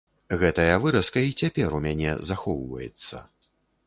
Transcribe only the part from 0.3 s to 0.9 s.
Гэтая